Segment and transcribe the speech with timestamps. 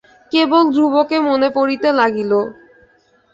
[0.31, 2.31] কেবল ধ্রুবকে মনে পড়িতে লাগিল।